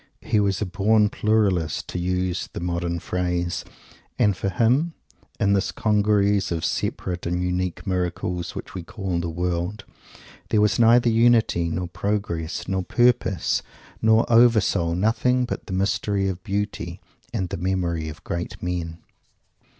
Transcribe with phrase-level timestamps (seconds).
[0.21, 3.63] He was a born "Pluralist" to use the modern phrase;
[4.17, 4.93] and for him,
[5.39, 9.83] in this congeries of separate and unique miracles, which we call the World,
[10.49, 13.61] there was neither Unity, nor Progress, nor Purpose,
[14.01, 16.99] nor Over soul nothing but the mystery of Beauty,
[17.31, 18.97] and the Memory of great men!